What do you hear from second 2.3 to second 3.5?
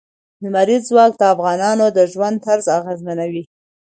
طرز اغېزمنوي.